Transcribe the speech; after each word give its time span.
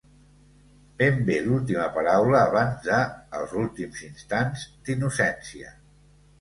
Ben 1.01 1.19
bé 1.27 1.35
l'última 1.47 1.83
paraula 1.99 2.41
abans 2.47 2.89
de, 2.89 2.99
els 3.43 3.55
últims 3.67 4.03
instants 4.11 4.67
d'innocència. 4.85 5.75